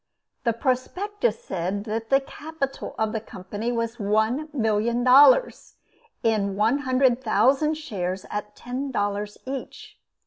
The 0.45 0.53
Prospectus 0.53 1.43
said 1.43 1.83
the 1.83 2.23
capital 2.25 2.95
of 2.97 3.11
the 3.11 3.21
company 3.21 3.71
was 3.71 3.99
one 3.99 4.49
million 4.51 5.03
dollars, 5.03 5.75
in 6.23 6.55
one 6.55 6.79
hundred 6.79 7.21
thousand 7.23 7.75
shares 7.75 8.25
at 8.31 8.55
ten 8.55 8.89
dollars 8.89 9.37
each. 9.45 9.99